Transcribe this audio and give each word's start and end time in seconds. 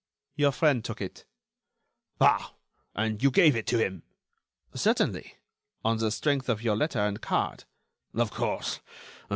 "Your 0.35 0.51
friend 0.51 0.83
took 0.83 0.99
it." 0.99 1.25
"Ah!... 2.19 2.55
and 2.95 3.21
you 3.21 3.29
gave 3.29 3.55
it 3.55 3.67
to 3.67 3.77
him?" 3.77 4.01
"Certainly; 4.73 5.37
on 5.85 5.97
the 5.99 6.09
strength 6.09 6.49
of 6.49 6.63
your 6.63 6.75
letter 6.75 6.97
and 6.97 7.21
card." 7.21 7.65
"Of 8.15 8.31
course 8.31 8.79